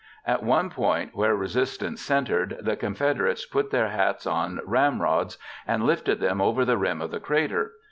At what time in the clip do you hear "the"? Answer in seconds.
2.59-2.75, 6.65-6.75, 7.11-7.19